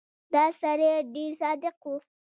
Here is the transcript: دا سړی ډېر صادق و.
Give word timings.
دا 0.33 0.45
سړی 0.61 0.91
ډېر 1.13 1.31
صادق 1.41 1.77
و. 1.85 1.93